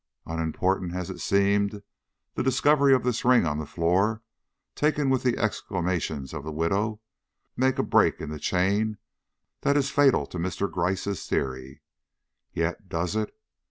[0.25, 1.83] Unimportant as it seemed,
[2.33, 4.23] the discovery of this ring on the floor,
[4.73, 6.99] taken with the exclamations of the widow,
[7.55, 8.97] make a break in the chain
[9.61, 10.67] that is fatal to Mr.
[10.67, 11.83] Gryce's theory.
[12.51, 13.37] Yet does it?